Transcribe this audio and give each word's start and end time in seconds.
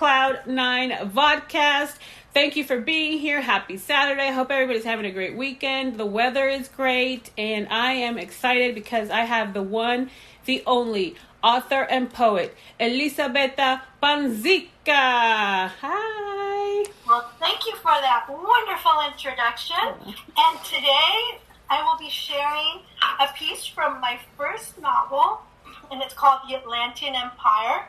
Cloud9 0.00 1.12
Vodcast. 1.12 1.96
Thank 2.32 2.56
you 2.56 2.64
for 2.64 2.80
being 2.80 3.18
here. 3.18 3.42
Happy 3.42 3.76
Saturday. 3.76 4.28
I 4.28 4.30
hope 4.30 4.50
everybody's 4.50 4.84
having 4.84 5.04
a 5.04 5.10
great 5.10 5.36
weekend. 5.36 5.98
The 5.98 6.06
weather 6.06 6.48
is 6.48 6.68
great, 6.68 7.30
and 7.36 7.68
I 7.68 7.92
am 7.92 8.16
excited 8.16 8.74
because 8.74 9.10
I 9.10 9.24
have 9.24 9.52
the 9.52 9.62
one, 9.62 10.10
the 10.46 10.62
only 10.66 11.16
author 11.44 11.82
and 11.82 12.10
poet, 12.10 12.56
Elisabetta 12.80 13.82
Panzica. 14.02 15.68
Hi. 15.82 16.84
Well, 17.06 17.30
thank 17.38 17.66
you 17.66 17.76
for 17.76 17.92
that 18.00 18.24
wonderful 18.26 19.02
introduction. 19.06 20.16
And 20.38 20.64
today 20.64 21.40
I 21.68 21.82
will 21.84 21.98
be 21.98 22.08
sharing 22.08 22.80
a 23.20 23.30
piece 23.36 23.66
from 23.66 24.00
my 24.00 24.18
first 24.38 24.80
novel, 24.80 25.42
and 25.90 26.00
it's 26.00 26.14
called 26.14 26.40
The 26.48 26.56
Atlantean 26.56 27.14
Empire. 27.14 27.84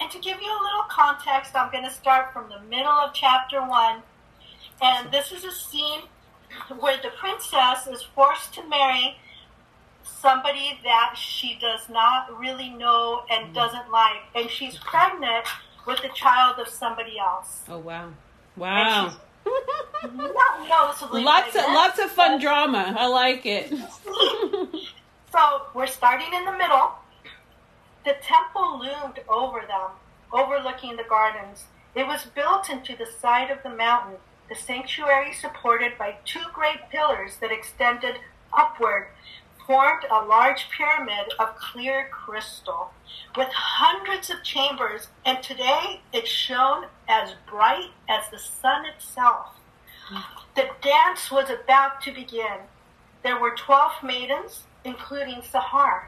And 0.00 0.10
to 0.10 0.18
give 0.18 0.40
you 0.40 0.48
a 0.48 0.62
little 0.62 0.84
context, 0.88 1.54
I'm 1.54 1.70
going 1.70 1.84
to 1.84 1.90
start 1.90 2.32
from 2.32 2.48
the 2.48 2.60
middle 2.68 2.90
of 2.92 3.12
chapter 3.12 3.60
one. 3.60 4.02
And 4.82 5.10
this 5.12 5.30
is 5.30 5.44
a 5.44 5.52
scene 5.52 6.00
where 6.78 6.96
the 7.02 7.10
princess 7.18 7.86
is 7.86 8.02
forced 8.02 8.54
to 8.54 8.66
marry 8.68 9.18
somebody 10.02 10.80
that 10.84 11.14
she 11.16 11.58
does 11.60 11.88
not 11.88 12.38
really 12.38 12.70
know 12.70 13.24
and 13.30 13.48
Mm. 13.50 13.54
doesn't 13.54 13.90
like. 13.90 14.22
And 14.34 14.48
she's 14.50 14.76
pregnant 14.78 15.46
with 15.86 16.00
the 16.02 16.08
child 16.08 16.58
of 16.58 16.68
somebody 16.68 17.18
else. 17.18 17.62
Oh, 17.68 17.78
wow. 17.78 18.08
Wow. 18.56 19.12
Lots 21.12 21.56
of 21.56 21.72
lots 21.72 21.98
of 21.98 22.10
fun 22.10 22.40
drama. 22.40 22.94
I 22.98 23.06
like 23.06 23.44
it. 23.46 23.72
So 25.32 25.62
we're 25.74 25.86
starting 25.86 26.26
in 26.34 26.44
the 26.44 26.50
middle. 26.52 26.90
The 28.04 28.16
temple 28.22 28.78
loomed 28.78 29.20
over 29.28 29.60
them, 29.60 29.90
overlooking 30.32 30.96
the 30.96 31.04
gardens. 31.08 31.64
It 31.94 32.06
was 32.06 32.24
built 32.24 32.70
into 32.70 32.96
the 32.96 33.06
side 33.06 33.50
of 33.50 33.62
the 33.62 33.68
mountain, 33.68 34.16
the 34.48 34.54
sanctuary 34.54 35.32
supported 35.34 35.98
by 35.98 36.16
two 36.24 36.44
great 36.52 36.88
pillars 36.90 37.36
that 37.40 37.52
extended 37.52 38.16
upward, 38.52 39.08
formed 39.66 40.04
a 40.10 40.24
large 40.24 40.68
pyramid 40.70 41.32
of 41.38 41.56
clear 41.56 42.08
crystal 42.10 42.90
with 43.36 43.48
hundreds 43.52 44.30
of 44.30 44.42
chambers, 44.42 45.08
and 45.24 45.42
today 45.42 46.00
it 46.12 46.26
shone 46.26 46.86
as 47.08 47.34
bright 47.46 47.90
as 48.08 48.28
the 48.30 48.38
sun 48.38 48.84
itself. 48.86 49.54
The 50.56 50.70
dance 50.82 51.30
was 51.30 51.50
about 51.50 52.00
to 52.02 52.12
begin. 52.12 52.66
There 53.22 53.38
were 53.38 53.54
12 53.54 54.02
maidens, 54.02 54.64
including 54.84 55.42
Sahar. 55.42 56.06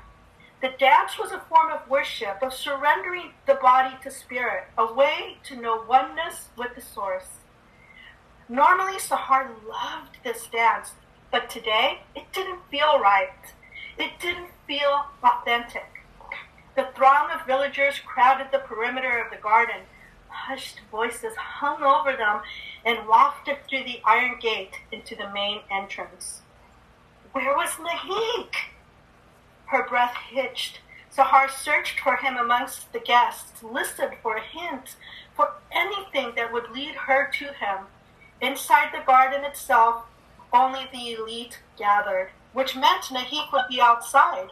The 0.62 0.72
dance 0.78 1.18
was 1.18 1.32
a 1.32 1.40
form 1.40 1.72
of 1.72 1.90
worship, 1.90 2.38
of 2.40 2.54
surrendering 2.54 3.32
the 3.46 3.56
body 3.56 3.96
to 4.04 4.12
spirit, 4.12 4.68
a 4.78 4.94
way 4.94 5.38
to 5.48 5.56
know 5.56 5.82
oneness 5.88 6.50
with 6.56 6.76
the 6.76 6.80
source. 6.80 7.40
Normally, 8.48 8.96
Sahar 8.98 9.50
loved 9.68 10.18
this 10.22 10.46
dance, 10.46 10.92
but 11.32 11.50
today 11.50 12.02
it 12.14 12.32
didn't 12.32 12.60
feel 12.70 13.00
right. 13.00 13.32
It 13.98 14.12
didn't 14.20 14.50
feel 14.68 15.06
authentic. 15.24 16.04
The 16.76 16.86
throng 16.94 17.30
of 17.32 17.44
villagers 17.44 17.98
crowded 17.98 18.52
the 18.52 18.60
perimeter 18.60 19.18
of 19.18 19.32
the 19.32 19.42
garden. 19.42 19.82
Hushed 20.28 20.78
voices 20.92 21.34
hung 21.34 21.82
over 21.82 22.16
them 22.16 22.42
and 22.84 23.08
wafted 23.08 23.56
through 23.68 23.82
the 23.82 24.00
iron 24.04 24.38
gate 24.40 24.78
into 24.92 25.16
the 25.16 25.28
main 25.30 25.62
entrance. 25.72 26.42
Where 27.32 27.56
was 27.56 27.70
Nahik? 27.70 28.71
Her 29.72 29.88
breath 29.88 30.18
hitched. 30.28 30.80
Sahar 31.10 31.48
searched 31.48 31.98
for 31.98 32.16
him 32.16 32.36
amongst 32.36 32.92
the 32.92 33.00
guests, 33.00 33.62
listened 33.62 34.16
for 34.22 34.36
a 34.36 34.42
hint, 34.42 34.96
for 35.34 35.54
anything 35.70 36.34
that 36.36 36.52
would 36.52 36.72
lead 36.72 36.94
her 36.94 37.30
to 37.38 37.46
him. 37.54 37.86
Inside 38.38 38.92
the 38.92 39.02
garden 39.06 39.44
itself, 39.44 40.04
only 40.52 40.90
the 40.92 41.12
elite 41.12 41.62
gathered, 41.78 42.32
which 42.52 42.76
meant 42.76 43.04
Nahik 43.04 43.50
would 43.50 43.64
be 43.70 43.80
outside. 43.80 44.50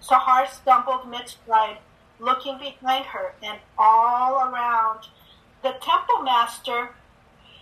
Sahar 0.00 0.48
stumbled 0.48 1.10
mid-stride, 1.10 1.80
looking 2.18 2.56
behind 2.56 3.04
her 3.04 3.34
and 3.42 3.58
all 3.76 4.48
around. 4.48 5.08
The 5.62 5.72
temple 5.72 6.22
master 6.22 6.94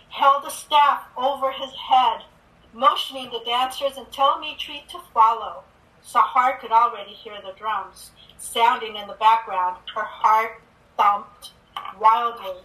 held 0.07 0.45
a 0.45 0.51
staff 0.51 1.03
over 1.17 1.51
his 1.51 1.73
head, 1.73 2.23
motioning 2.71 3.29
the 3.29 3.43
dancers 3.45 3.97
and 3.97 4.07
Telmitri 4.07 4.87
to 4.87 4.99
follow. 5.13 5.65
Sahar 6.05 6.59
could 6.59 6.71
already 6.71 7.13
hear 7.13 7.35
the 7.41 7.57
drums 7.57 8.11
sounding 8.37 8.95
in 8.95 9.07
the 9.07 9.13
background. 9.13 9.77
Her 9.95 10.03
heart 10.03 10.61
thumped 10.97 11.51
wildly. 11.99 12.61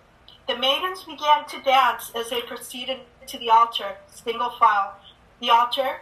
The 0.49 0.57
maidens 0.57 1.05
began 1.05 1.47
to 1.47 1.63
dance 1.63 2.11
as 2.15 2.31
they 2.31 2.43
proceeded 2.43 3.01
to 3.27 3.39
the 3.39 3.51
altar, 3.51 3.97
single 4.09 4.51
file. 4.59 4.99
The 5.41 5.51
altar 5.51 6.01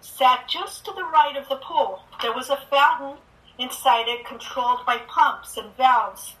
sat 0.00 0.48
just 0.48 0.84
to 0.84 0.92
the 0.92 1.04
right 1.04 1.36
of 1.36 1.48
the 1.48 1.56
pool. 1.56 2.02
There 2.20 2.32
was 2.32 2.50
a 2.50 2.58
fountain 2.70 3.18
inside 3.58 4.08
it 4.08 4.26
controlled 4.26 4.84
by 4.84 4.98
pumps 4.98 5.56
and 5.56 5.74
valves, 5.76 6.34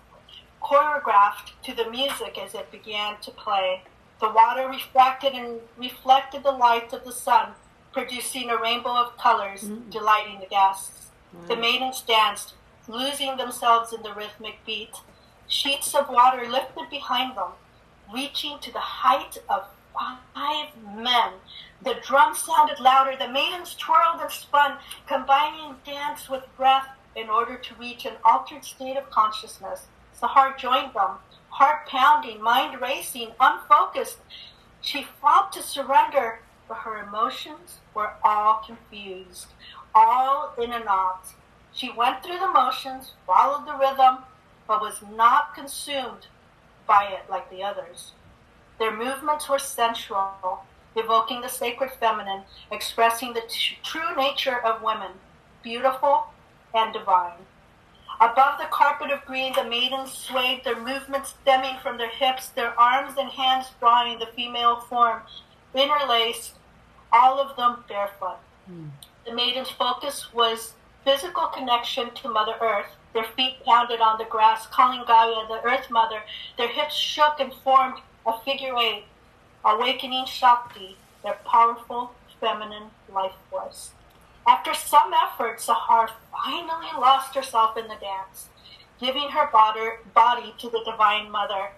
choreographed 0.60 1.52
to 1.62 1.74
the 1.74 1.90
music 1.90 2.36
as 2.38 2.54
it 2.54 2.70
began 2.70 3.16
to 3.20 3.30
play. 3.30 3.82
The 4.20 4.30
water 4.30 4.68
refracted 4.68 5.32
and 5.32 5.60
reflected 5.76 6.42
the 6.42 6.52
light 6.52 6.92
of 6.92 7.04
the 7.04 7.12
sun, 7.12 7.54
producing 7.94 8.50
a 8.50 8.60
rainbow 8.60 8.94
of 8.96 9.16
colors, 9.16 9.62
mm. 9.62 9.90
delighting 9.90 10.40
the 10.40 10.46
guests. 10.46 11.06
The 11.48 11.56
maidens 11.56 12.00
danced, 12.02 12.54
losing 12.86 13.36
themselves 13.36 13.92
in 13.92 14.02
the 14.02 14.12
rhythmic 14.12 14.58
beat. 14.64 14.94
Sheets 15.48 15.94
of 15.94 16.08
water 16.08 16.48
lifted 16.48 16.90
behind 16.90 17.36
them, 17.36 17.52
reaching 18.12 18.58
to 18.60 18.72
the 18.72 18.78
height 18.78 19.38
of 19.48 19.64
five 19.94 20.68
men. 20.96 21.32
The 21.82 21.96
drum 22.06 22.34
sounded 22.34 22.80
louder. 22.80 23.16
The 23.18 23.28
maidens 23.28 23.74
twirled 23.74 24.20
and 24.20 24.30
spun, 24.30 24.78
combining 25.06 25.76
dance 25.84 26.28
with 26.28 26.44
breath 26.56 26.88
in 27.16 27.28
order 27.28 27.56
to 27.56 27.74
reach 27.74 28.04
an 28.04 28.14
altered 28.24 28.64
state 28.64 28.96
of 28.96 29.10
consciousness. 29.10 29.86
Sahar 30.20 30.56
joined 30.56 30.94
them, 30.94 31.18
heart 31.50 31.86
pounding, 31.86 32.42
mind 32.42 32.80
racing, 32.80 33.32
unfocused. 33.38 34.18
She 34.80 35.06
fought 35.20 35.52
to 35.52 35.62
surrender, 35.62 36.40
but 36.68 36.78
her 36.78 36.98
emotions 36.98 37.78
were 37.94 38.12
all 38.22 38.62
confused, 38.66 39.48
all 39.94 40.54
in 40.60 40.72
a 40.72 40.82
knot. 40.82 41.26
She 41.72 41.90
went 41.90 42.22
through 42.22 42.38
the 42.38 42.52
motions, 42.52 43.12
followed 43.26 43.66
the 43.66 43.76
rhythm, 43.76 44.18
but 44.66 44.80
was 44.80 45.00
not 45.14 45.54
consumed 45.54 46.28
by 46.86 47.04
it 47.04 47.28
like 47.28 47.50
the 47.50 47.62
others. 47.62 48.12
Their 48.78 48.96
movements 48.96 49.48
were 49.48 49.58
sensual, 49.58 50.64
evoking 50.96 51.40
the 51.40 51.48
sacred 51.48 51.90
feminine, 51.92 52.42
expressing 52.70 53.32
the 53.32 53.42
t- 53.48 53.78
true 53.82 54.14
nature 54.16 54.58
of 54.64 54.82
women, 54.82 55.12
beautiful 55.62 56.26
and 56.74 56.92
divine. 56.92 57.46
Above 58.20 58.58
the 58.58 58.66
carpet 58.70 59.10
of 59.10 59.24
green, 59.24 59.52
the 59.54 59.64
maidens 59.64 60.12
swayed, 60.12 60.62
their 60.64 60.80
movements 60.80 61.34
stemming 61.42 61.76
from 61.82 61.98
their 61.98 62.08
hips, 62.08 62.48
their 62.50 62.78
arms 62.78 63.14
and 63.18 63.30
hands 63.30 63.66
drawing 63.80 64.18
the 64.18 64.26
female 64.36 64.80
form, 64.80 65.22
interlaced, 65.74 66.54
all 67.12 67.38
of 67.40 67.56
them 67.56 67.84
barefoot. 67.88 68.38
Hmm. 68.66 68.88
The 69.26 69.34
maiden's 69.34 69.70
focus 69.70 70.32
was 70.32 70.74
physical 71.04 71.46
connection 71.46 72.14
to 72.14 72.28
Mother 72.28 72.54
Earth. 72.60 72.96
Their 73.12 73.24
feet 73.24 73.64
pounded 73.64 74.00
on 74.00 74.18
the 74.18 74.24
grass, 74.24 74.66
calling 74.66 75.04
Gaia 75.06 75.46
the 75.46 75.60
Earth 75.64 75.90
Mother. 75.90 76.20
Their 76.56 76.68
hips 76.68 76.94
shook 76.94 77.38
and 77.38 77.52
formed 77.52 78.00
a 78.26 78.38
figure 78.40 78.74
eight, 78.76 79.04
awakening 79.64 80.26
Shakti, 80.26 80.96
their 81.22 81.38
powerful 81.46 82.12
feminine 82.40 82.90
life 83.12 83.34
force. 83.50 83.92
After 84.46 84.74
some 84.74 85.14
effort, 85.14 85.58
Sahar 85.58 86.10
finally 86.32 86.90
lost 86.98 87.34
herself 87.34 87.76
in 87.76 87.84
the 87.84 87.96
dance, 87.96 88.48
giving 89.00 89.30
her 89.30 89.48
body, 89.50 89.90
body 90.12 90.54
to 90.58 90.68
the 90.68 90.82
Divine 90.84 91.30
Mother, 91.30 91.70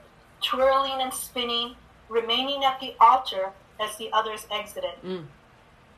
twirling 0.43 1.01
and 1.01 1.13
spinning, 1.13 1.77
remaining 2.09 2.65
at 2.65 2.81
the 2.81 2.95
altar 3.01 3.53
as 3.81 3.97
the 3.97 4.11
others 4.13 4.47
exited. 4.51 4.95
Mm. 5.05 5.27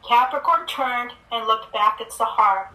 Capricorn 0.06 0.66
turned 0.66 1.12
and 1.32 1.46
looked 1.46 1.72
back 1.72 2.00
at 2.00 2.10
Sahar, 2.10 2.68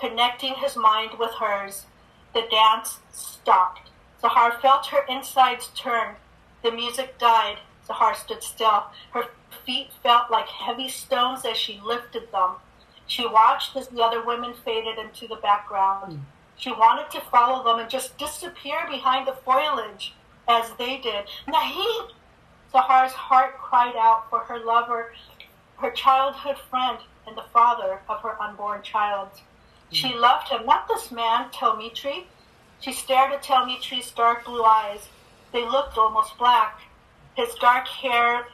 connecting 0.00 0.54
his 0.54 0.76
mind 0.76 1.12
with 1.18 1.32
hers. 1.34 1.86
The 2.34 2.42
dance 2.50 2.98
stopped. 3.12 3.90
Sahar 4.22 4.60
felt 4.60 4.86
her 4.86 5.04
insides 5.08 5.68
turn. 5.68 6.16
The 6.62 6.70
music 6.70 7.18
died. 7.18 7.58
Sahar 7.88 8.14
stood 8.14 8.42
still. 8.42 8.84
Her 9.12 9.24
feet 9.64 9.90
felt 10.02 10.30
like 10.30 10.48
heavy 10.48 10.88
stones 10.88 11.44
as 11.44 11.56
she 11.56 11.80
lifted 11.84 12.32
them. 12.32 12.56
She 13.06 13.26
watched 13.26 13.76
as 13.76 13.88
the 13.88 14.02
other 14.02 14.24
women 14.24 14.54
faded 14.64 14.98
into 14.98 15.28
the 15.28 15.36
background. 15.36 16.12
Mm. 16.12 16.20
She 16.56 16.72
wanted 16.72 17.10
to 17.10 17.20
follow 17.20 17.62
them 17.62 17.78
and 17.78 17.90
just 17.90 18.18
disappear 18.18 18.86
behind 18.88 19.26
the 19.26 19.36
foliage 19.44 20.14
as 20.48 20.72
they 20.78 20.96
did. 20.98 21.26
Nahid! 21.46 22.10
Sahar's 22.76 23.12
heart 23.12 23.56
cried 23.56 23.96
out 23.96 24.28
for 24.28 24.40
her 24.40 24.58
lover, 24.58 25.14
her 25.78 25.90
childhood 25.92 26.58
friend, 26.68 26.98
and 27.26 27.34
the 27.34 27.44
father 27.50 28.00
of 28.06 28.20
her 28.20 28.36
unborn 28.38 28.82
child. 28.82 29.30
Hmm. 29.88 29.94
She 29.94 30.14
loved 30.14 30.50
him, 30.50 30.66
not 30.66 30.86
this 30.86 31.10
man, 31.10 31.48
Telmitri. 31.48 32.24
She 32.80 32.92
stared 32.92 33.32
at 33.32 33.42
Telmitri's 33.42 34.10
dark 34.10 34.44
blue 34.44 34.62
eyes. 34.62 35.08
They 35.54 35.64
looked 35.64 35.96
almost 35.96 36.36
black. 36.36 36.82
His 37.34 37.54
dark 37.54 37.88
hair 37.88 38.48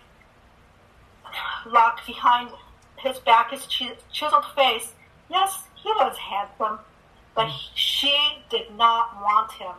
locked 1.67 2.07
behind 2.07 2.51
his 2.99 3.19
back, 3.19 3.51
his 3.51 3.67
chiseled 3.67 4.47
face. 4.55 4.93
Yes, 5.31 5.65
he 5.75 5.89
was 5.89 6.17
handsome, 6.17 6.79
but 7.35 7.49
hmm. 7.49 7.73
she 7.75 8.17
did 8.51 8.71
not 8.77 9.21
want 9.21 9.51
him. 9.51 9.75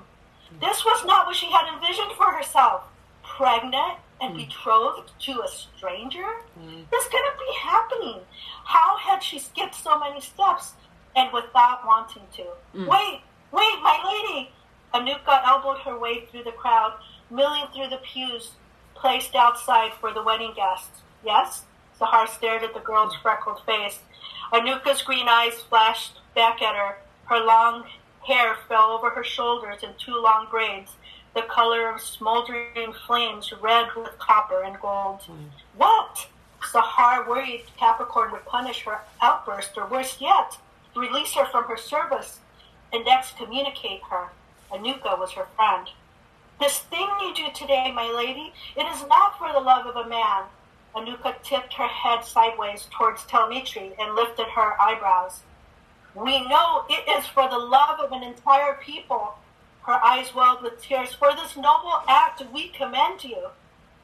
Hmm. 0.49 0.59
This 0.59 0.83
was 0.83 1.05
not 1.05 1.27
what 1.27 1.37
she 1.37 1.45
had 1.45 1.73
envisioned 1.73 2.11
for 2.17 2.29
herself. 2.33 2.83
Pregnant 3.23 3.99
and 4.21 4.33
mm. 4.33 4.37
betrothed 4.37 5.11
to 5.19 5.41
a 5.41 5.47
stranger? 5.47 6.25
Mm. 6.59 6.89
This 6.89 7.05
couldn't 7.05 7.39
be 7.39 7.53
happening. 7.59 8.19
How 8.65 8.97
had 8.97 9.21
she 9.21 9.39
skipped 9.39 9.75
so 9.75 9.99
many 9.99 10.21
steps 10.21 10.73
and 11.15 11.31
without 11.33 11.85
wanting 11.85 12.23
to? 12.35 12.45
Mm. 12.75 12.87
Wait, 12.87 13.21
wait, 13.51 13.79
my 13.81 13.99
lady! 14.05 14.51
Anuka 14.93 15.41
elbowed 15.45 15.79
her 15.79 15.97
way 15.97 16.25
through 16.25 16.43
the 16.43 16.51
crowd, 16.51 16.93
milling 17.31 17.65
through 17.73 17.89
the 17.89 17.97
pews 18.03 18.51
placed 18.95 19.35
outside 19.35 19.91
for 19.99 20.13
the 20.13 20.23
wedding 20.23 20.53
guests. 20.55 21.01
Yes? 21.25 21.63
Sahar 21.99 22.27
stared 22.27 22.63
at 22.63 22.73
the 22.73 22.79
girl's 22.79 23.15
freckled 23.15 23.61
face. 23.65 23.99
Anuka's 24.51 25.01
green 25.01 25.27
eyes 25.27 25.61
flashed 25.69 26.19
back 26.35 26.61
at 26.61 26.75
her. 26.75 26.97
Her 27.25 27.39
long 27.39 27.85
hair 28.27 28.55
fell 28.67 28.91
over 28.91 29.09
her 29.09 29.23
shoulders 29.23 29.83
in 29.83 29.89
two 29.97 30.15
long 30.21 30.47
braids, 30.49 30.91
the 31.35 31.41
color 31.43 31.89
of 31.89 32.01
smoldering 32.01 32.93
flames, 33.07 33.51
red 33.61 33.87
with 33.95 34.17
copper 34.19 34.63
and 34.63 34.79
gold. 34.79 35.21
Mm. 35.21 35.49
What? 35.75 36.27
Sahar 36.61 37.27
worried 37.27 37.65
Capricorn 37.77 38.31
would 38.31 38.45
punish 38.45 38.83
her 38.83 39.01
outburst, 39.21 39.77
or 39.77 39.87
worse 39.87 40.17
yet, 40.21 40.57
release 40.95 41.33
her 41.33 41.45
from 41.45 41.65
her 41.65 41.77
service 41.77 42.39
and 42.91 43.07
excommunicate 43.07 44.01
her. 44.09 44.29
Anuka 44.71 45.19
was 45.19 45.31
her 45.31 45.47
friend. 45.55 45.89
This 46.59 46.79
thing 46.79 47.07
you 47.21 47.33
do 47.33 47.47
today, 47.53 47.91
my 47.91 48.09
lady, 48.09 48.53
it 48.77 48.85
is 48.93 49.05
not 49.07 49.37
for 49.37 49.51
the 49.51 49.59
love 49.59 49.85
of 49.85 49.95
a 49.95 50.07
man. 50.07 50.43
Anuka 50.95 51.35
tipped 51.43 51.73
her 51.73 51.87
head 51.87 52.23
sideways 52.23 52.87
towards 52.91 53.23
Telmitri 53.23 53.93
and 53.99 54.15
lifted 54.15 54.47
her 54.47 54.79
eyebrows. 54.79 55.41
We 56.15 56.47
know 56.47 56.85
it 56.89 57.17
is 57.17 57.25
for 57.25 57.49
the 57.49 57.57
love 57.57 57.99
of 57.99 58.11
an 58.11 58.23
entire 58.23 58.75
people. 58.75 59.33
Her 59.85 60.03
eyes 60.03 60.33
welled 60.33 60.61
with 60.61 60.81
tears. 60.81 61.13
For 61.13 61.33
this 61.35 61.55
noble 61.57 62.03
act 62.07 62.41
we 62.53 62.69
commend 62.69 63.23
you. 63.23 63.49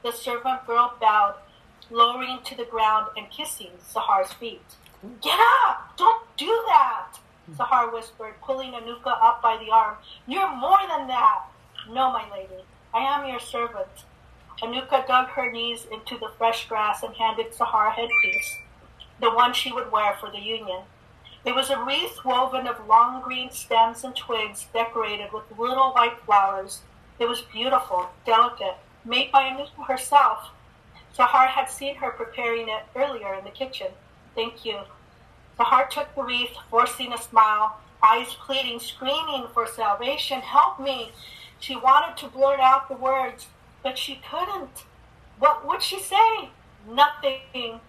The 0.04 0.12
servant 0.12 0.66
girl 0.66 0.94
bowed, 1.00 1.36
lowering 1.90 2.40
to 2.46 2.56
the 2.56 2.66
ground 2.66 3.08
and 3.18 3.30
kissing 3.30 3.72
Sahar's 3.82 4.34
feet. 4.34 4.62
Get 5.22 5.40
up! 5.66 5.98
Don't 5.98 6.26
do 6.38 6.64
that! 6.68 7.20
Sahar 7.58 7.92
whispered, 7.92 8.36
pulling 8.42 8.74
Anuka 8.74 9.18
up 9.22 9.42
by 9.42 9.58
the 9.58 9.72
arm. 9.72 9.98
You're 10.28 10.56
more 10.56 10.80
than 10.88 11.08
that! 11.08 11.46
No, 11.90 12.12
my 12.12 12.30
lady. 12.32 12.64
I 12.94 13.00
am 13.00 13.28
your 13.28 13.40
servant. 13.40 14.06
Anuka 14.62 15.08
dug 15.08 15.30
her 15.30 15.52
knees 15.52 15.86
into 15.92 16.18
the 16.18 16.32
fresh 16.38 16.68
grass 16.68 17.02
and 17.04 17.16
handed 17.16 17.54
Sahar 17.54 17.88
a 17.88 17.92
headpiece, 17.92 18.58
the 19.22 19.32
one 19.32 19.54
she 19.54 19.72
would 19.72 19.92
wear 19.92 20.16
for 20.20 20.30
the 20.30 20.40
union. 20.40 20.82
It 21.50 21.56
was 21.56 21.72
a 21.72 21.84
wreath 21.84 22.24
woven 22.24 22.68
of 22.68 22.86
long 22.86 23.24
green 23.24 23.50
stems 23.50 24.04
and 24.04 24.16
twigs 24.16 24.68
decorated 24.72 25.34
with 25.34 25.58
little 25.58 25.94
white 25.94 26.20
flowers. 26.24 26.82
It 27.18 27.28
was 27.28 27.42
beautiful, 27.42 28.12
delicate, 28.24 28.76
made 29.04 29.32
by 29.32 29.50
Anuka 29.50 29.88
herself. 29.88 30.52
Sahar 31.18 31.48
had 31.48 31.66
seen 31.66 31.96
her 31.96 32.12
preparing 32.12 32.70
it 32.70 32.84
earlier 32.96 33.34
in 33.34 33.46
the 33.46 33.50
kitchen. 33.50 33.88
Thank 34.36 34.64
you. 34.64 34.82
Sahar 35.58 35.90
took 35.90 36.14
the 36.14 36.22
wreath, 36.22 36.56
forcing 36.70 37.12
a 37.14 37.18
smile, 37.18 37.80
eyes 38.04 38.36
pleading, 38.46 38.80
screaming 38.80 39.48
for 39.52 39.66
salvation. 39.66 40.42
Help 40.42 40.80
me! 40.80 41.14
She 41.60 41.76
wanted 41.76 42.16
to 42.18 42.28
blurt 42.28 42.60
out 42.60 42.88
the 42.90 42.96
words, 42.96 43.48
but 43.82 43.98
she 43.98 44.22
couldn't. 44.30 44.84
What 45.40 45.66
would 45.66 45.82
she 45.82 45.98
say? 45.98 46.50
Nothing. 46.88 47.80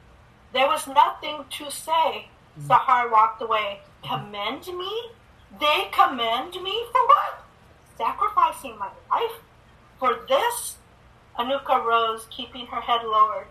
There 0.54 0.66
was 0.66 0.86
nothing 0.86 1.44
to 1.50 1.70
say. 1.70 2.28
Sahar 2.58 3.10
walked 3.10 3.42
away. 3.42 3.80
Commend 4.02 4.66
me? 4.66 5.10
They 5.58 5.88
commend 5.92 6.54
me 6.62 6.84
for 6.92 7.06
what? 7.06 7.44
Sacrificing 7.96 8.78
my 8.78 8.90
life? 9.10 9.40
For 9.98 10.20
this? 10.28 10.78
Anuka 11.38 11.84
rose, 11.84 12.26
keeping 12.30 12.66
her 12.66 12.80
head 12.80 13.02
lowered, 13.04 13.46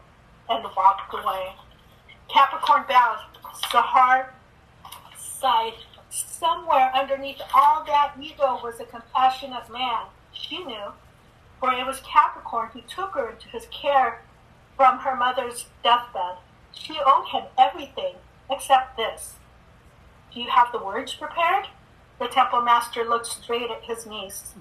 and 0.49 0.63
walked 0.75 1.13
away. 1.13 1.53
Capricorn 2.27 2.85
bowed. 2.87 3.19
Sahar 3.71 4.29
sighed. 5.17 5.73
Somewhere 6.09 6.91
underneath 6.95 7.41
all 7.53 7.83
that 7.85 8.13
ego 8.19 8.59
was 8.63 8.79
a 8.79 8.85
compassionate 8.85 9.69
man. 9.69 10.05
She 10.31 10.63
knew, 10.63 10.93
for 11.59 11.71
it 11.73 11.85
was 11.85 12.01
Capricorn 12.01 12.69
who 12.73 12.81
took 12.81 13.13
her 13.13 13.29
into 13.29 13.47
his 13.49 13.67
care 13.67 14.21
from 14.75 14.99
her 14.99 15.15
mother's 15.15 15.67
deathbed. 15.83 16.37
She 16.71 16.97
owed 17.05 17.27
him 17.27 17.43
everything 17.57 18.15
except 18.49 18.97
this. 18.97 19.35
Do 20.33 20.41
you 20.41 20.49
have 20.49 20.71
the 20.71 20.83
words 20.83 21.13
prepared? 21.13 21.67
The 22.19 22.27
temple 22.27 22.61
master 22.61 23.03
looked 23.03 23.27
straight 23.27 23.71
at 23.71 23.83
his 23.83 24.05
niece. 24.05 24.53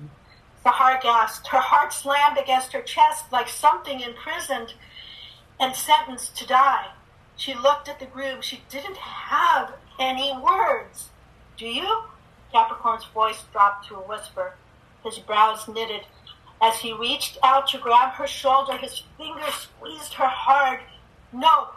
Sahar 0.64 1.00
gasped. 1.00 1.48
Her 1.48 1.60
heart 1.60 1.92
slammed 1.92 2.38
against 2.38 2.72
her 2.72 2.82
chest 2.82 3.32
like 3.32 3.48
something 3.48 4.00
imprisoned 4.00 4.74
and 5.58 5.74
sentenced 5.74 6.36
to 6.36 6.46
die. 6.46 6.86
She 7.36 7.54
looked 7.54 7.88
at 7.88 8.00
the 8.00 8.06
groom. 8.06 8.40
She 8.42 8.62
didn't 8.68 8.96
have 8.96 9.74
any 9.98 10.36
words. 10.36 11.10
Do 11.56 11.66
you? 11.66 12.04
Capricorn's 12.52 13.04
voice 13.06 13.44
dropped 13.52 13.88
to 13.88 13.96
a 13.96 14.00
whisper. 14.00 14.54
His 15.04 15.18
brows 15.18 15.68
knitted. 15.68 16.02
As 16.60 16.80
he 16.80 16.92
reached 16.92 17.38
out 17.42 17.68
to 17.68 17.78
grab 17.78 18.14
her 18.14 18.26
shoulder, 18.26 18.76
his 18.76 19.02
fingers 19.16 19.54
squeezed 19.54 20.14
her 20.14 20.26
hard. 20.26 20.80
No, 21.32 21.68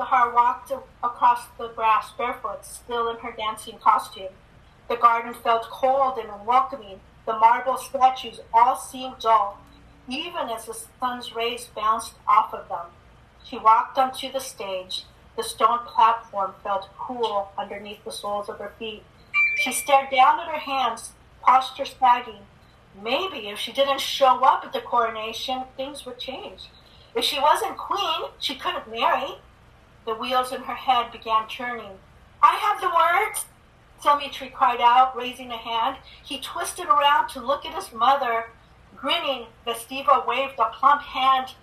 Sahar 0.00 0.32
walked 0.34 0.72
across 1.04 1.46
the 1.58 1.68
grass 1.68 2.10
barefoot, 2.16 2.64
still 2.64 3.08
in 3.08 3.18
her 3.18 3.32
dancing 3.32 3.78
costume. 3.78 4.32
The 4.88 4.96
garden 4.96 5.34
felt 5.34 5.68
cold 5.68 6.18
and 6.18 6.30
unwelcoming. 6.30 7.00
The 7.26 7.38
marble 7.38 7.76
statues 7.76 8.40
all 8.54 8.76
seemed 8.76 9.18
dull, 9.18 9.58
even 10.08 10.48
as 10.48 10.64
the 10.64 10.78
sun's 10.98 11.34
rays 11.34 11.66
bounced 11.76 12.14
off 12.26 12.54
of 12.54 12.68
them. 12.70 12.86
She 13.44 13.58
walked 13.58 13.98
onto 13.98 14.32
the 14.32 14.40
stage. 14.40 15.04
The 15.36 15.42
stone 15.42 15.80
platform 15.80 16.54
felt 16.62 16.88
cool 16.98 17.50
underneath 17.58 18.02
the 18.02 18.10
soles 18.10 18.48
of 18.48 18.58
her 18.58 18.72
feet. 18.78 19.02
She 19.56 19.70
stared 19.70 20.10
down 20.10 20.40
at 20.40 20.48
her 20.48 20.60
hands, 20.60 21.12
posture 21.42 21.84
sagging. 21.84 22.46
Maybe 23.00 23.48
if 23.48 23.58
she 23.58 23.72
didn't 23.72 24.00
show 24.00 24.42
up 24.44 24.64
at 24.64 24.72
the 24.72 24.80
coronation, 24.80 25.64
things 25.76 26.06
would 26.06 26.18
change. 26.18 26.70
If 27.14 27.24
she 27.24 27.38
wasn't 27.38 27.76
queen, 27.76 28.30
she 28.38 28.54
couldn't 28.54 28.90
marry. 28.90 29.36
The 30.10 30.16
wheels 30.16 30.50
in 30.50 30.62
her 30.62 30.74
head 30.74 31.12
began 31.12 31.46
turning. 31.46 32.00
I 32.42 32.56
have 32.56 32.80
the 32.80 32.88
words! 32.88 33.44
Telmitri 34.02 34.52
cried 34.52 34.80
out, 34.80 35.16
raising 35.16 35.52
a 35.52 35.56
hand. 35.56 35.98
He 36.24 36.40
twisted 36.40 36.86
around 36.86 37.28
to 37.28 37.40
look 37.40 37.64
at 37.64 37.76
his 37.76 37.92
mother. 37.92 38.46
Grinning, 38.96 39.46
Vestiva 39.64 40.26
waved 40.26 40.58
a 40.58 40.64
plump 40.70 41.02
hand 41.02 41.54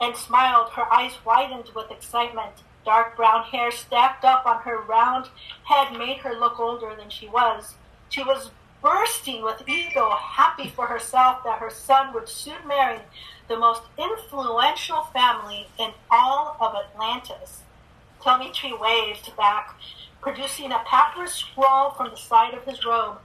and 0.00 0.14
smiled. 0.14 0.70
Her 0.70 0.84
eyes 0.92 1.14
widened 1.24 1.70
with 1.74 1.90
excitement. 1.90 2.62
Dark 2.84 3.16
brown 3.16 3.42
hair 3.42 3.72
stacked 3.72 4.24
up 4.24 4.46
on 4.46 4.62
her 4.62 4.80
round 4.82 5.28
head 5.64 5.98
made 5.98 6.18
her 6.18 6.38
look 6.38 6.60
older 6.60 6.94
than 6.94 7.10
she 7.10 7.26
was. 7.26 7.74
She 8.08 8.22
was 8.22 8.52
bursting 8.80 9.42
with 9.42 9.68
ego, 9.68 10.10
happy 10.10 10.68
for 10.68 10.86
herself 10.86 11.42
that 11.42 11.58
her 11.58 11.70
son 11.70 12.14
would 12.14 12.28
soon 12.28 12.68
marry 12.68 13.00
the 13.48 13.58
most 13.58 13.82
influential 13.98 15.02
family 15.12 15.66
in 15.76 15.90
all 16.08 16.56
of 16.60 16.76
Atlantis. 16.76 17.62
Telmitri 18.22 18.78
waved 18.78 19.34
back, 19.36 19.74
producing 20.20 20.72
a 20.72 20.82
papyrus 20.84 21.34
scroll 21.34 21.90
from 21.90 22.10
the 22.10 22.16
side 22.16 22.54
of 22.54 22.64
his 22.64 22.84
robe. 22.84 23.18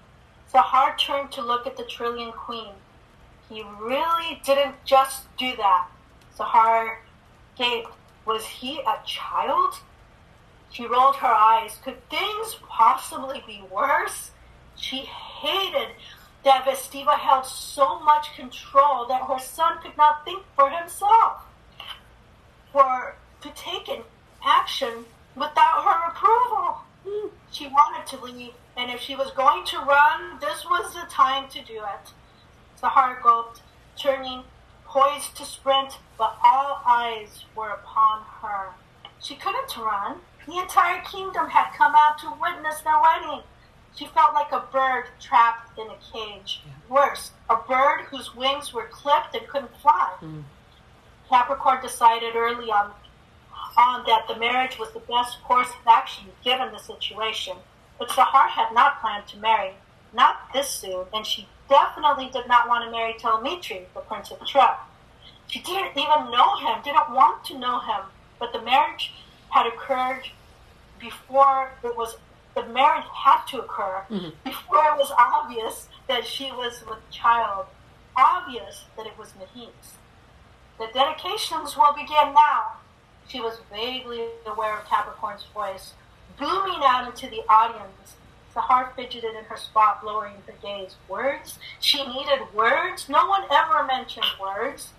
Sahar 0.54 0.98
turned 0.98 1.32
to 1.34 1.42
look 1.42 1.68
at 1.68 1.75
the 1.75 1.84
Trillian 1.84 2.32
Queen. 2.32 2.74
He 3.50 3.64
really 3.80 4.42
didn't 4.46 4.75
just 4.86 5.25
do 5.38 5.56
that. 5.58 5.88
Sahar 6.38 6.98
gaped. 7.58 7.92
Was 8.25 8.46
he 8.46 8.80
a 8.80 8.98
child? 9.06 9.75
She 10.72 10.88
rolled 10.88 11.18
her 11.18 11.28
eyes. 11.28 11.78
Could 11.84 12.10
things 12.10 12.58
possibly 12.68 13.44
be 13.46 13.64
worse? 13.70 14.32
She 14.75 14.98
hated 14.98 15.90
that 16.44 16.66
Vestiva 16.66 17.18
held 17.18 17.46
so 17.46 18.00
much 18.00 18.36
control 18.36 19.06
that 19.08 19.24
her 19.24 19.40
son 19.40 19.80
could 19.82 19.98
not 19.98 20.25
think 20.25 20.44
for 20.56 20.70
himself. 20.70 21.44
For 22.72 23.16
to 23.42 23.50
take 23.52 23.88
an 23.88 24.04
action 24.46 25.06
without 25.36 25.84
her 25.84 26.10
approval. 26.10 26.78
She 27.52 27.68
wanted 27.68 28.08
to 28.08 28.24
leave, 28.24 28.54
and 28.78 28.92
if 28.92 29.00
she 29.00 29.16
was 29.16 29.32
going 29.32 29.66
to 29.66 29.80
run, 29.80 30.40
this 30.40 30.66
was 30.66 30.94
the 30.94 31.06
time 31.10 31.50
to 31.50 31.62
do 31.62 31.78
it. 31.78 32.14
Sahar 32.82 33.22
gulped, 33.22 33.62
turning, 33.98 34.44
poised 34.86 35.36
to 35.38 35.46
sprint, 35.46 35.98
but 36.18 36.38
all 36.44 36.82
eyes 36.86 37.46
were 37.56 37.70
upon 37.70 38.24
her. 38.42 38.70
She 39.22 39.36
couldn't 39.36 39.78
run. 39.78 40.18
The 40.48 40.58
entire 40.58 41.02
kingdom 41.02 41.50
had 41.50 41.74
come 41.78 41.94
out 41.96 42.20
to 42.20 42.34
witness 42.40 42.82
their 42.82 43.02
wedding. 43.02 43.44
She 43.96 44.06
felt 44.08 44.34
like 44.34 44.52
a 44.52 44.68
bird 44.72 45.06
trapped 45.20 45.78
in 45.80 45.88
a 45.88 45.98
cage. 46.14 46.62
Worse, 46.90 47.32
a 47.50 47.56
bird 47.56 48.02
whose 48.10 48.36
wings 48.36 48.74
were 48.74 48.88
clipped 48.92 49.36
and 49.36 49.48
couldn't 49.48 49.75
fly. 49.82 50.14
Mm. 50.22 50.44
Capricorn 51.30 51.82
decided 51.82 52.36
early 52.36 52.70
on, 52.72 52.92
on 53.77 54.03
that 54.05 54.27
the 54.27 54.36
marriage 54.38 54.77
was 54.79 54.91
the 54.94 55.00
best 55.01 55.41
course 55.44 55.70
of 55.70 55.88
action 55.88 56.32
given 56.44 56.72
the 56.72 56.77
situation. 56.79 57.58
But 58.00 58.10
Sahar 58.10 58.48
had 58.50 58.74
not 58.74 59.01
planned 59.01 59.27
to 59.27 59.38
marry, 59.38 59.74
not 60.13 60.51
this 60.53 60.70
soon, 60.70 61.05
and 61.13 61.25
she 61.25 61.48
definitely 61.70 62.29
did 62.32 62.48
not 62.48 62.67
want 62.67 62.86
to 62.86 62.91
marry 62.91 63.13
Telmitri, 63.13 63.86
the 63.94 64.01
Prince 64.01 64.32
of 64.32 64.46
Truk. 64.46 64.79
She 65.48 65.60
didn't 65.60 65.98
even 65.98 66.32
know 66.32 66.58
him, 66.58 66.82
didn't 66.84 67.12
want 67.12 67.44
to 67.46 67.58
know 67.58 67.79
him, 67.79 68.01
but 68.39 68.51
the 68.53 68.62
marriage 68.62 69.13
had 69.50 69.65
occurred 69.67 70.29
before 71.00 71.72
it 71.84 71.96
was 71.96 72.17
the 72.55 72.63
marriage 72.67 73.03
had 73.13 73.44
to 73.48 73.60
occur 73.60 74.05
Mhm. 74.10 74.34
before 74.46 74.86
it 74.86 74.98
was 74.98 75.12
obvious 75.17 75.89
that 76.08 76.25
she 76.25 76.51
was 76.53 76.84
with 76.86 77.00
child, 77.12 77.67
obvious 78.15 78.86
that 78.96 79.05
it 79.05 79.17
was 79.17 79.34
Mahim's. 79.36 79.98
The 80.77 80.88
dedications 80.88 81.75
will 81.75 81.91
begin 81.94 82.34
now. 82.34 82.77
She 83.27 83.41
was 83.41 83.60
vaguely 83.72 84.27
aware 84.46 84.77
of 84.77 84.86
Capricorn's 84.86 85.46
voice, 85.53 85.94
booming 86.38 86.82
out 86.84 87.08
into 87.08 87.27
the 87.27 87.44
audience. 87.50 88.15
Sahar 88.55 88.96
fidgeted 88.96 89.36
in 89.36 89.46
her 89.46 89.58
spot, 89.58 90.05
lowering 90.05 90.36
her 90.48 90.53
gaze. 90.62 90.96
Words? 91.10 91.60
She 91.79 92.05
needed 92.05 92.53
words? 92.53 93.10
No 93.10 93.27
one 93.27 93.44
ever 93.51 93.84
mentioned 93.84 94.25
words. 94.39 94.94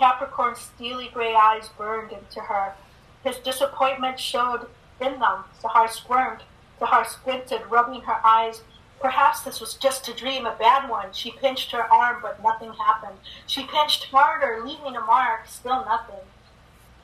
Capricorn's 0.00 0.60
steely 0.60 1.10
gray 1.12 1.34
eyes 1.34 1.68
burned 1.78 2.12
into 2.12 2.40
her. 2.40 2.74
His 3.22 3.38
disappointment 3.38 4.18
showed 4.18 4.66
in 5.00 5.20
them. 5.20 5.44
Sahar 5.62 5.88
squirmed. 5.88 6.42
Sahar 6.80 7.06
squinted, 7.06 7.66
rubbing 7.70 8.02
her 8.02 8.20
eyes. 8.24 8.62
Perhaps 9.00 9.42
this 9.42 9.60
was 9.60 9.74
just 9.74 10.08
a 10.08 10.14
dream, 10.14 10.46
a 10.46 10.56
bad 10.56 10.88
one. 10.88 11.12
She 11.12 11.30
pinched 11.30 11.70
her 11.72 11.90
arm, 11.92 12.20
but 12.22 12.42
nothing 12.42 12.72
happened. 12.72 13.18
She 13.46 13.64
pinched 13.64 14.04
harder, 14.06 14.64
leaving 14.64 14.96
a 14.96 15.00
mark. 15.00 15.46
Still 15.46 15.84
nothing. 15.84 16.24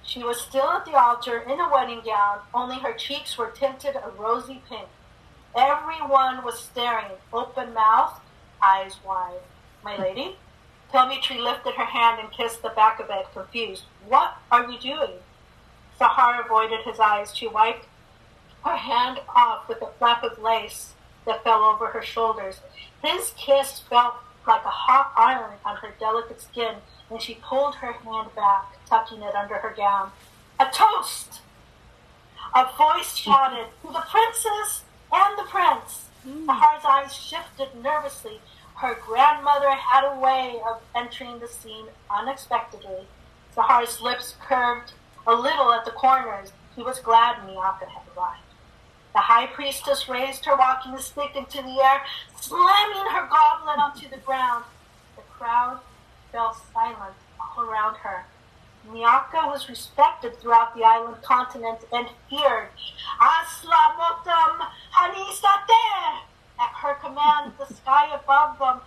She 0.04 0.22
was 0.22 0.40
still 0.40 0.68
at 0.68 0.84
the 0.84 0.94
altar 0.94 1.38
in 1.38 1.60
a 1.60 1.70
wedding 1.70 2.02
gown, 2.04 2.40
only 2.52 2.78
her 2.78 2.92
cheeks 2.92 3.38
were 3.38 3.50
tinted 3.50 3.96
a 3.96 4.10
rosy 4.16 4.60
pink. 4.68 4.88
Everyone 5.54 6.42
was 6.42 6.58
staring, 6.58 7.12
open 7.32 7.72
mouthed, 7.72 8.20
eyes 8.62 8.96
wide. 9.04 9.40
My 9.84 9.96
lady? 9.96 10.36
Telmitri 10.92 11.38
lifted 11.38 11.74
her 11.74 11.84
hand 11.84 12.20
and 12.20 12.30
kissed 12.30 12.62
the 12.62 12.68
back 12.70 13.00
of 13.00 13.10
it, 13.10 13.26
confused. 13.32 13.84
What 14.06 14.36
are 14.50 14.70
you 14.70 14.78
doing? 14.78 15.20
Sahar 15.98 16.44
avoided 16.44 16.80
his 16.84 17.00
eyes. 17.00 17.34
She 17.34 17.46
wiped 17.46 17.86
her 18.64 18.76
hand 18.76 19.20
off 19.34 19.68
with 19.68 19.80
a 19.82 19.92
flap 19.98 20.22
of 20.22 20.38
lace 20.38 20.94
that 21.26 21.44
fell 21.44 21.62
over 21.62 21.88
her 21.88 22.02
shoulders. 22.02 22.60
His 23.02 23.32
kiss 23.36 23.80
felt 23.80 24.14
like 24.46 24.64
a 24.64 24.68
hot 24.68 25.12
iron 25.16 25.58
on 25.64 25.76
her 25.76 25.94
delicate 25.98 26.40
skin, 26.40 26.76
and 27.10 27.20
she 27.20 27.38
pulled 27.42 27.76
her 27.76 27.92
hand 27.92 28.34
back, 28.34 28.84
tucking 28.86 29.22
it 29.22 29.34
under 29.34 29.56
her 29.56 29.74
gown. 29.76 30.10
A 30.58 30.66
toast! 30.66 31.40
A 32.54 32.66
voice 32.76 33.16
shouted, 33.16 33.66
To 33.82 33.92
the 33.92 34.04
princess 34.08 34.84
and 35.12 35.38
the 35.38 35.44
prince! 35.44 36.06
Mm. 36.26 36.46
Sahar's 36.46 36.84
eyes 36.84 37.14
shifted 37.14 37.68
nervously. 37.82 38.40
Her 38.76 38.94
grandmother 38.94 39.70
had 39.70 40.04
a 40.04 40.18
way 40.18 40.60
of 40.68 40.80
entering 40.94 41.38
the 41.38 41.48
scene 41.48 41.86
unexpectedly. 42.10 43.06
Sahar's 43.54 44.00
lips 44.00 44.34
curved 44.40 44.92
a 45.26 45.34
little 45.34 45.72
at 45.72 45.84
the 45.84 45.90
corners. 45.90 46.52
He 46.74 46.82
was 46.82 46.98
glad 47.00 47.36
Miyaka 47.46 47.86
had 47.86 48.02
arrived. 48.16 48.42
The 49.12 49.20
high 49.20 49.46
priestess 49.46 50.08
raised 50.08 50.44
her 50.46 50.56
walking 50.56 50.96
stick 50.98 51.36
into 51.36 51.62
the 51.62 51.80
air, 51.82 52.02
slamming 52.40 53.06
her 53.12 53.26
goblet 53.28 53.78
onto 53.78 54.08
the 54.08 54.16
ground. 54.16 54.64
The 55.16 55.22
crowd 55.22 55.80
fell 56.30 56.54
silent 56.72 57.16
all 57.38 57.64
around 57.64 57.96
her. 57.96 58.24
Miyaka 58.88 59.46
was 59.46 59.68
respected 59.68 60.36
throughout 60.38 60.74
the 60.74 60.82
island 60.82 61.22
continent 61.22 61.80
and 61.92 62.08
feared. 62.28 62.68
Aslamotam 63.20 64.66
Hanisate! 64.92 66.22
At 66.58 66.72
her 66.80 66.94
command, 66.94 67.52
the 67.58 67.66
sky 67.66 68.14
above 68.14 68.58
them 68.58 68.80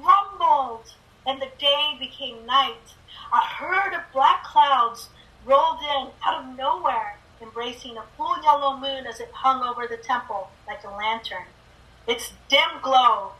rumbled, 0.00 0.92
and 1.26 1.40
the 1.40 1.50
day 1.58 1.96
became 1.98 2.44
night. 2.46 2.94
A 3.32 3.40
herd 3.40 3.94
of 3.94 4.02
black 4.12 4.44
clouds 4.44 5.08
rolled 5.44 5.80
in 5.82 6.08
out 6.24 6.44
of 6.44 6.56
nowhere, 6.56 7.18
embracing 7.42 7.96
a 7.96 8.04
full 8.16 8.42
yellow 8.42 8.76
moon 8.76 9.06
as 9.06 9.20
it 9.20 9.30
hung 9.32 9.62
over 9.62 9.86
the 9.86 9.96
temple 9.96 10.50
like 10.66 10.84
a 10.84 10.90
lantern. 10.90 11.44
Its 12.06 12.32
dim 12.48 12.80
glow 12.82 13.32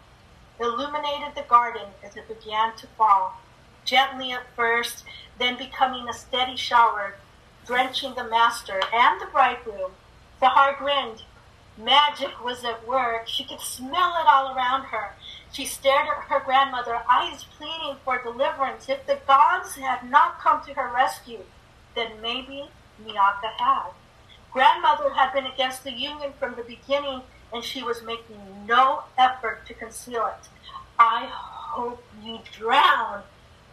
illuminated 0.61 1.35
the 1.35 1.49
garden 1.49 1.89
as 2.03 2.17
it 2.17 2.29
began 2.29 2.75
to 2.77 2.87
fall, 2.99 3.41
gently 3.85 4.33
at 4.33 4.55
first, 4.55 5.05
then 5.39 5.57
becoming 5.57 6.09
a 6.09 6.13
steady 6.13 6.57
shower, 6.57 7.15
drenching 7.67 8.15
the 8.15 8.25
master 8.25 8.81
and 8.93 9.21
the 9.21 9.27
bridegroom. 9.27 9.93
Sahar 10.41 10.77
grinned. 10.79 11.23
Magic 11.79 12.45
was 12.45 12.65
at 12.65 12.87
work. 12.87 13.27
She 13.27 13.45
could 13.45 13.61
smell 13.61 14.15
it 14.21 14.27
all 14.29 14.55
around 14.55 14.85
her. 14.85 15.15
She 15.53 15.65
stared 15.65 16.07
at 16.07 16.25
her 16.25 16.41
grandmother, 16.41 17.01
eyes 17.11 17.45
pleading 17.57 17.97
for 18.05 18.23
deliverance. 18.23 18.89
If 18.89 19.07
the 19.07 19.21
gods 19.27 19.77
had 19.77 20.09
not 20.09 20.39
come 20.39 20.63
to 20.65 20.75
her 20.75 20.93
rescue, 20.95 21.45
then 21.95 22.21
maybe 22.21 22.71
Miyaka 23.05 23.51
had. 23.59 23.91
Grandmother 24.53 25.11
had 25.11 25.33
been 25.33 25.47
against 25.47 25.83
the 25.83 25.93
union 25.93 26.33
from 26.39 26.55
the 26.55 26.63
beginning, 26.63 27.23
and 27.53 27.65
she 27.65 27.83
was 27.83 28.03
making 28.03 28.67
no 28.67 29.05
effort 29.17 29.67
to 29.67 29.75
conceal 29.75 30.27
it. 30.27 30.49
I 30.99 31.27
hope 31.27 32.05
you 32.23 32.41
drown. 32.53 33.23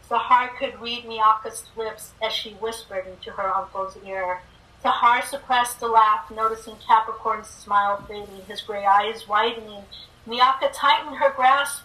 Sahar 0.09 0.55
could 0.57 0.81
read 0.81 1.03
Miyaka's 1.03 1.65
lips 1.75 2.13
as 2.21 2.31
she 2.31 2.53
whispered 2.53 3.07
into 3.07 3.31
her 3.31 3.53
uncle's 3.53 3.97
ear. 4.05 4.41
Sahar 4.83 5.23
suppressed 5.23 5.81
a 5.81 5.87
laugh, 5.87 6.31
noticing 6.31 6.77
Capricorn's 6.77 7.47
smile 7.47 8.01
fading, 8.07 8.45
his 8.47 8.61
gray 8.61 8.85
eyes 8.85 9.27
widening. 9.27 9.83
Miyaka 10.25 10.71
tightened 10.73 11.17
her 11.17 11.31
grasp 11.35 11.83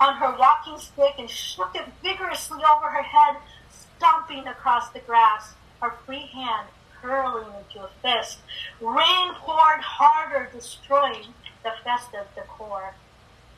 on 0.00 0.14
her 0.16 0.36
walking 0.38 0.78
stick 0.78 1.14
and 1.18 1.28
shook 1.28 1.74
it 1.74 1.86
vigorously 2.02 2.62
over 2.62 2.86
her 2.86 3.02
head, 3.02 3.36
stomping 3.70 4.46
across 4.46 4.90
the 4.90 5.00
grass, 5.00 5.54
her 5.80 5.92
free 6.06 6.30
hand 6.32 6.68
curling 7.06 7.48
into 7.58 7.84
a 7.84 7.88
fist. 8.02 8.38
Rain 8.80 9.34
poured 9.34 9.80
harder, 9.80 10.50
destroying 10.52 11.26
the 11.62 11.70
festive 11.84 12.26
decor. 12.34 12.94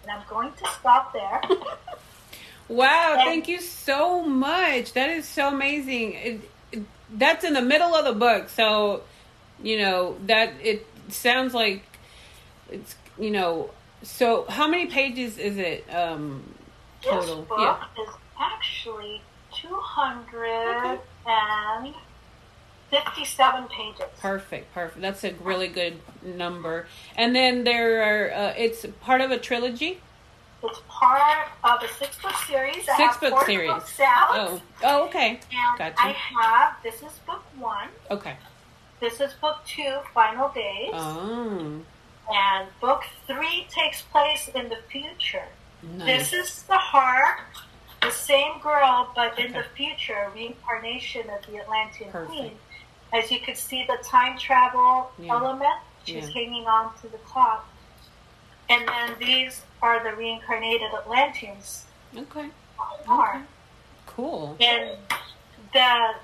And 0.03 0.13
I'm 0.13 0.23
going 0.29 0.53
to 0.53 0.67
stop 0.79 1.13
there. 1.13 1.41
Wow, 2.69 3.15
And- 3.15 3.23
thank 3.25 3.49
you 3.49 3.63
so 3.63 4.23
much. 4.23 4.93
That 4.93 5.09
is 5.09 5.27
so 5.27 5.49
amazing. 5.49 6.13
It, 6.13 6.51
it, 6.71 6.83
that's 7.11 7.43
in 7.43 7.55
the 7.55 7.63
middle 7.63 7.95
of 7.95 8.05
the 8.05 8.13
book, 8.13 8.51
so 8.51 9.05
you 9.63 9.79
know 9.79 10.19
that 10.27 10.53
it 10.63 10.87
sounds 11.09 11.55
like 11.55 11.83
it's 12.71 12.95
you 13.19 13.31
know. 13.31 13.71
So, 14.03 14.45
how 14.51 14.69
many 14.69 14.85
pages 14.85 15.39
is 15.39 15.57
it 15.57 15.87
um, 15.91 16.43
total? 17.01 17.37
This 17.37 17.49
book 17.49 17.81
is 18.07 18.15
actually 18.39 19.23
257 22.91 23.69
pages. 23.69 24.03
Perfect, 24.21 24.73
perfect. 24.75 25.01
That's 25.01 25.25
a 25.25 25.35
really 25.43 25.69
good 25.69 25.95
number. 26.23 26.87
And 27.17 27.35
then 27.35 27.65
there 27.65 28.03
are. 28.03 28.33
Uh, 28.33 28.55
it's 28.57 28.87
part 29.01 29.21
of 29.21 29.31
a 29.31 29.39
trilogy. 29.39 30.01
It's 30.63 30.81
part 30.89 31.49
of 31.63 31.83
a 31.83 31.89
six 31.95 32.19
book 32.21 32.35
series. 32.49 32.85
Six 32.97 33.17
book 33.19 33.45
series. 33.47 33.71
Oh, 34.01 34.61
oh, 34.83 35.05
okay, 35.07 35.39
And 35.53 35.79
Gotcha. 35.79 35.95
I 35.99 36.09
have, 36.11 36.75
this 36.83 36.97
is 36.97 37.17
book 37.27 37.43
one. 37.59 37.89
okay. 38.11 38.37
This 39.01 39.21
is 39.21 39.33
book 39.35 39.59
two, 39.65 39.99
Final 40.13 40.49
Days. 40.49 40.91
Oh, 40.93 41.81
And 42.35 42.69
book 42.81 43.05
three 43.29 43.69
takes 43.71 44.03
place 44.03 44.49
in 44.53 44.69
the 44.69 44.79
future. 44.91 45.45
nice. 45.97 46.33
This 46.33 46.49
is 46.49 46.63
the 46.65 46.77
heart, 46.77 47.39
the 48.03 48.11
same 48.11 48.59
girl, 48.61 49.13
but 49.15 49.39
in 49.39 49.53
the 49.53 49.63
future, 49.77 50.29
reincarnation 50.35 51.31
of 51.31 51.47
the 51.47 51.59
Atlantean 51.61 52.11
Perfect. 52.11 52.31
Queen. 52.33 52.53
As 53.13 53.31
you 53.31 53.41
can 53.41 53.55
see, 53.55 53.85
the 53.85 53.99
time 54.05 54.39
travel 54.39 55.11
Yeah. 55.19 55.35
element, 55.35 55.81
she's 56.05 56.29
Yeah. 56.29 56.35
hanging 56.35 56.67
on 56.67 56.95
to 56.99 57.09
the 57.09 57.19
clock. 57.19 57.67
And 58.69 58.87
then 58.87 59.17
these 59.19 59.63
are 59.81 60.03
the 60.03 60.15
reincarnated 60.15 60.93
Atlanteans. 60.93 61.87
Okay, 62.17 62.51
Are. 62.79 63.37
okay, 63.37 63.45
cool. 64.07 64.57
And 64.61 64.99
the 65.73 66.17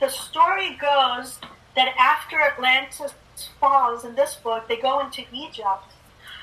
the 0.00 0.08
story 0.08 0.70
goes 0.70 1.38
that 1.76 1.94
after 1.96 2.40
Atlantis 2.40 3.14
falls 3.60 4.04
in 4.04 4.14
this 4.14 4.34
book, 4.34 4.66
they 4.68 4.76
go 4.76 5.00
into 5.00 5.24
Egypt. 5.32 5.84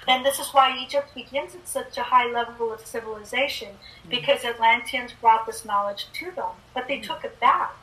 And 0.07 0.25
this 0.25 0.39
is 0.39 0.47
why 0.53 0.75
Egypt 0.77 1.13
begins 1.13 1.53
at 1.55 1.67
such 1.67 1.97
a 1.97 2.03
high 2.03 2.25
level 2.25 2.71
of 2.71 2.85
civilization, 2.85 3.73
mm-hmm. 3.73 4.09
because 4.09 4.45
Atlanteans 4.45 5.11
brought 5.13 5.45
this 5.45 5.65
knowledge 5.65 6.07
to 6.13 6.31
them. 6.31 6.51
But 6.73 6.87
they 6.87 6.99
mm-hmm. 6.99 7.13
took 7.13 7.25
it 7.25 7.39
back 7.39 7.75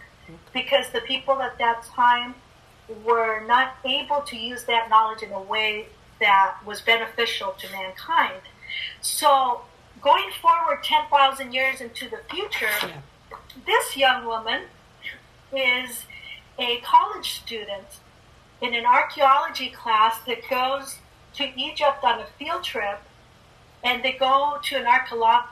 because 0.52 0.90
the 0.90 1.00
people 1.00 1.40
at 1.40 1.58
that 1.58 1.84
time 1.84 2.34
were 3.04 3.40
not 3.46 3.76
able 3.84 4.20
to 4.22 4.36
use 4.36 4.64
that 4.64 4.88
knowledge 4.88 5.22
in 5.22 5.32
a 5.32 5.40
way 5.40 5.86
that 6.20 6.56
was 6.64 6.80
beneficial 6.80 7.52
to 7.58 7.70
mankind. 7.72 8.40
So, 9.00 9.62
going 10.00 10.30
forward 10.40 10.82
10,000 10.84 11.52
years 11.52 11.80
into 11.80 12.08
the 12.08 12.18
future, 12.30 12.70
Yeah. 12.82 13.00
this 13.66 13.96
young 13.96 14.24
woman 14.24 14.64
is 15.52 16.04
a 16.58 16.78
college 16.80 17.40
student 17.40 17.86
in 18.60 18.74
an 18.74 18.86
archaeology 18.86 19.70
class 19.70 20.18
that 20.26 20.48
goes 20.48 20.98
to 21.34 21.44
Egypt 21.60 22.02
on 22.02 22.20
a 22.20 22.26
field 22.38 22.64
trip 22.64 23.00
and 23.84 24.02
they 24.02 24.12
go 24.12 24.58
to 24.62 24.76
an 24.76 24.86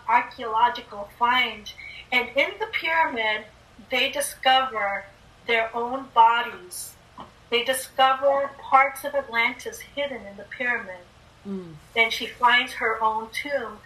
archaeological 0.09 1.11
find 1.19 1.73
and 2.11 2.29
in 2.37 2.51
the 2.59 2.67
pyramid 2.67 3.45
they 3.91 4.11
discover 4.11 5.05
their 5.47 5.75
own 5.75 6.07
bodies. 6.15 6.95
They 7.51 7.65
discover 7.65 8.51
parts 8.59 9.05
of 9.05 9.15
atlantis 9.15 9.81
hidden 9.81 10.27
in 10.27 10.37
the 10.37 10.45
pyramid. 10.45 11.05
Mm. 11.47 11.75
and 11.95 12.11
she 12.11 12.27
finds 12.27 12.73
her 12.75 13.03
own 13.03 13.29
tomb. 13.31 13.79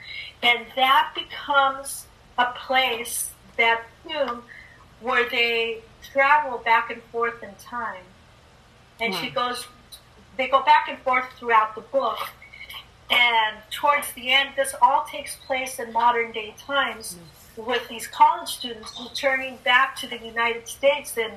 And 0.42 0.66
that 0.76 1.10
becomes 1.14 2.06
a 2.38 2.52
place 2.52 3.32
that 3.56 3.82
tomb 4.08 4.44
where 5.00 5.28
they 5.28 5.82
travel 6.12 6.58
back 6.58 6.90
and 6.90 7.02
forth 7.04 7.42
in 7.42 7.50
time. 7.60 8.04
And 9.00 9.14
she 9.14 9.30
goes 9.30 9.66
they 10.36 10.46
go 10.46 10.62
back 10.62 10.86
and 10.88 10.98
forth 11.00 11.24
throughout 11.36 11.74
the 11.74 11.80
book. 11.80 12.18
And 13.10 13.56
towards 13.70 14.12
the 14.12 14.30
end 14.30 14.50
this 14.56 14.74
all 14.80 15.04
takes 15.10 15.36
place 15.36 15.78
in 15.80 15.92
modern 15.92 16.30
day 16.32 16.54
times 16.58 17.16
with 17.66 17.88
these 17.88 18.06
college 18.06 18.48
students 18.48 18.98
returning 19.00 19.56
back 19.64 19.96
to 19.96 20.06
the 20.06 20.18
united 20.18 20.66
states 20.68 21.16
in 21.16 21.32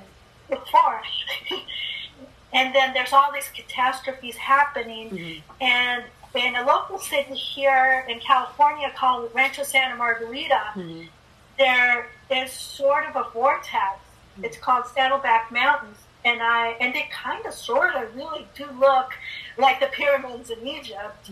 before 0.50 1.02
and 2.54 2.76
then 2.76 2.94
there's 2.94 3.14
all 3.14 3.32
these 3.34 3.50
catastrophes 3.50 4.36
happening 4.38 5.10
Mhm. 5.10 5.42
and 5.60 6.04
in 6.36 6.56
a 6.56 6.64
local 6.66 6.98
city 7.00 7.34
here 7.34 8.06
in 8.08 8.20
california 8.20 8.92
called 8.96 9.32
rancho 9.34 9.64
santa 9.64 9.96
margarita 9.96 10.62
Mhm. 10.76 11.10
there 11.58 12.08
is 12.30 12.52
sort 12.52 13.06
of 13.10 13.16
a 13.16 13.30
vortex. 13.32 14.00
It's 14.42 14.58
called 14.58 14.86
Saddleback 14.88 15.52
Mountains, 15.52 15.98
and 16.24 16.42
I 16.42 16.70
and 16.80 16.96
they 16.96 17.10
kind 17.12 17.46
of 17.46 17.54
sort 17.54 17.94
of 17.96 18.16
really 18.16 18.48
do 18.56 18.66
look 18.80 19.10
like 19.58 19.82
the 19.82 19.88
pyramids 19.88 20.50
in 20.50 20.66
Egypt. 20.66 21.30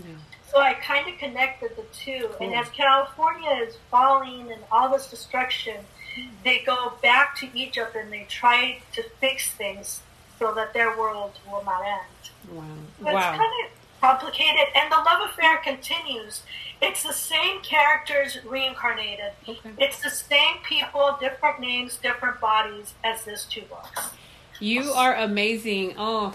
So 0.51 0.59
I 0.59 0.73
kind 0.73 1.07
of 1.07 1.17
connected 1.19 1.75
the 1.75 1.85
two. 1.93 2.29
And 2.41 2.53
as 2.55 2.69
California 2.69 3.51
is 3.67 3.77
falling 3.91 4.51
and 4.51 4.61
all 4.71 4.91
this 4.91 5.09
destruction, 5.09 5.77
they 6.43 6.59
go 6.65 6.93
back 7.01 7.35
to 7.37 7.47
Egypt 7.57 7.95
and 7.95 8.11
they 8.11 8.25
try 8.29 8.81
to 8.93 9.03
fix 9.19 9.51
things 9.51 10.01
so 10.39 10.53
that 10.55 10.73
their 10.73 10.97
world 10.97 11.37
will 11.51 11.63
not 11.63 11.83
end. 11.85 12.55
Wow. 12.57 12.63
But 12.99 13.13
Wow. 13.13 13.29
It's 13.29 13.37
kind 13.37 13.53
of 13.65 13.71
complicated, 14.01 14.67
and 14.75 14.91
the 14.91 14.95
love 14.95 15.29
affair 15.29 15.57
continues. 15.57 16.43
It's 16.81 17.03
the 17.03 17.13
same 17.13 17.59
characters 17.61 18.37
reincarnated. 18.45 19.33
Okay. 19.47 19.71
It's 19.77 20.01
the 20.01 20.09
same 20.09 20.55
people, 20.63 21.17
different 21.19 21.59
names, 21.59 21.97
different 21.97 22.39
bodies 22.39 22.93
as 23.03 23.25
this 23.25 23.43
two 23.45 23.63
books. 23.63 24.11
You 24.59 24.91
are 24.91 25.15
amazing. 25.15 25.95
Oh, 25.97 26.33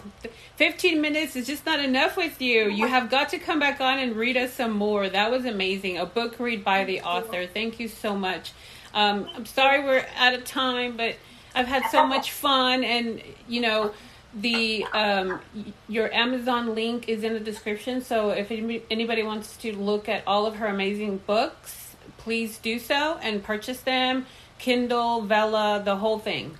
15 0.56 1.00
minutes 1.00 1.36
is 1.36 1.46
just 1.46 1.66
not 1.66 1.80
enough 1.80 2.16
with 2.16 2.40
you. 2.40 2.70
You 2.70 2.86
have 2.86 3.10
got 3.10 3.28
to 3.30 3.38
come 3.38 3.58
back 3.58 3.80
on 3.82 3.98
and 3.98 4.16
read 4.16 4.36
us 4.38 4.54
some 4.54 4.72
more. 4.72 5.08
That 5.08 5.30
was 5.30 5.44
amazing. 5.44 5.98
A 5.98 6.06
book 6.06 6.38
read 6.38 6.64
by 6.64 6.84
the 6.84 7.02
author. 7.02 7.46
Thank 7.46 7.78
you 7.78 7.88
so 7.88 8.16
much. 8.16 8.52
Um, 8.94 9.28
I'm 9.34 9.44
sorry 9.44 9.84
we're 9.84 10.06
out 10.16 10.32
of 10.32 10.44
time, 10.44 10.96
but 10.96 11.16
I've 11.54 11.66
had 11.66 11.82
so 11.90 12.06
much 12.06 12.30
fun. 12.30 12.82
And, 12.82 13.20
you 13.46 13.60
know, 13.60 13.92
the 14.32 14.84
um, 14.94 15.40
your 15.88 16.12
Amazon 16.12 16.74
link 16.74 17.08
is 17.08 17.24
in 17.24 17.34
the 17.34 17.40
description. 17.40 18.00
So 18.00 18.30
if 18.30 18.50
anybody 18.50 19.22
wants 19.22 19.56
to 19.58 19.76
look 19.76 20.08
at 20.08 20.22
all 20.26 20.46
of 20.46 20.56
her 20.56 20.66
amazing 20.66 21.18
books, 21.26 21.94
please 22.16 22.56
do 22.58 22.78
so 22.78 23.18
and 23.22 23.44
purchase 23.44 23.80
them. 23.80 24.24
Kindle, 24.58 25.20
Vella, 25.22 25.82
the 25.84 25.96
whole 25.96 26.18
thing. 26.18 26.56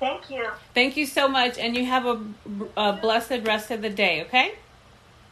Thank 0.00 0.30
you. 0.30 0.48
Thank 0.74 0.96
you 0.96 1.06
so 1.06 1.28
much, 1.28 1.58
and 1.58 1.76
you 1.76 1.84
have 1.84 2.06
a, 2.06 2.20
a 2.76 2.92
blessed 2.94 3.42
rest 3.44 3.70
of 3.70 3.82
the 3.82 3.90
day, 3.90 4.22
okay? 4.22 4.54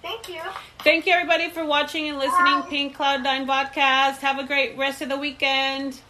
Thank 0.03 0.29
you. 0.29 0.41
Thank 0.85 1.07
you, 1.07 1.13
everybody 1.15 1.49
for 1.51 1.65
watching 1.65 2.09
and 2.09 2.19
listening. 2.19 2.61
Bye. 2.61 2.67
Pink 2.69 2.95
Cloud 2.95 3.23
Nine 3.25 3.47
Podcast. 3.47 4.19
Have 4.19 4.39
a 4.39 4.47
great 4.47 4.77
rest 4.77 5.03
of 5.03 5.09
the 5.09 5.17
weekend. 5.17 6.01